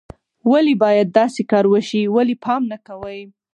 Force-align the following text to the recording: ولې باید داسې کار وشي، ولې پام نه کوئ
ولې 0.51 0.73
باید 0.83 1.07
داسې 1.19 1.41
کار 1.51 1.65
وشي، 1.73 2.01
ولې 2.15 2.35
پام 2.45 2.61
نه 2.71 2.77
کوئ 2.87 3.19